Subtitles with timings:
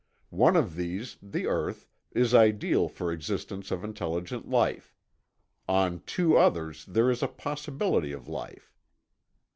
[0.33, 4.95] One of these, the Earth, is ideal for existence of intelligent life.
[5.69, 8.73] On two others there is a possibility of life.